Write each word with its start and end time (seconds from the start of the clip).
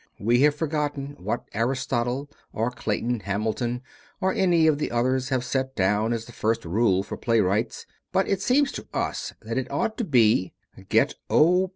We 0.19 0.41
have 0.41 0.55
forgotten 0.55 1.15
what 1.19 1.47
Aristotle 1.53 2.27
or 2.53 2.71
Clayton 2.71 3.19
Hamilton 3.19 3.83
or 4.19 4.33
any 4.33 4.65
of 4.65 4.79
the 4.79 4.89
others 4.89 5.29
have 5.29 5.43
set 5.43 5.75
down 5.75 6.11
as 6.11 6.25
the 6.25 6.31
first 6.31 6.65
rule 6.65 7.03
for 7.03 7.15
playwrights, 7.17 7.85
but 8.11 8.27
it 8.27 8.41
seems 8.41 8.71
to 8.71 8.87
us 8.95 9.33
that 9.43 9.59
it 9.59 9.69
ought 9.69 9.99
to 9.99 10.03
be: 10.03 10.53
Get 10.89 11.13
O. 11.29 11.69